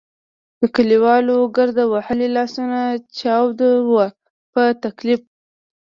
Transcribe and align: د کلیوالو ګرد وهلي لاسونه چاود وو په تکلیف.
د 0.59 0.61
کلیوالو 0.75 1.37
ګرد 1.55 1.77
وهلي 1.93 2.27
لاسونه 2.35 2.79
چاود 3.19 3.59
وو 3.89 4.03
په 4.51 4.61
تکلیف. 4.83 5.21